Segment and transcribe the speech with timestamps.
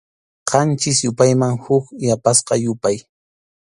[0.49, 2.97] Qanchis yupayman huk yapasqa yupay.